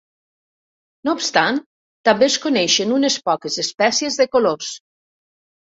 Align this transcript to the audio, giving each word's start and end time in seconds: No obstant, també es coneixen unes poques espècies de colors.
No 1.09 1.13
obstant, 1.17 1.59
també 2.09 2.31
es 2.31 2.39
coneixen 2.47 2.97
unes 2.99 3.21
poques 3.29 3.61
espècies 3.67 4.23
de 4.25 4.31
colors. 4.37 4.77